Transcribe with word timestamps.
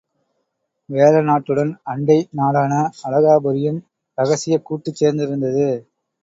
வேழ 0.89 1.11
நாட்டுடன் 1.21 1.73
அண்டை 1.83 2.17
நாடான 2.31 2.71
அழகாபுரியும் 3.03 3.79
ரகசியக் 4.17 4.65
கூட்டுச் 4.65 5.03
சேர்ந்திருந்தது. 5.03 5.69